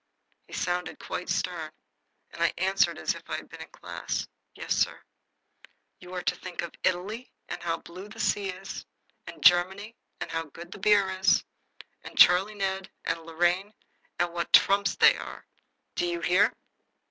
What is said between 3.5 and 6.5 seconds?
in class. "Yes, sir." "You are to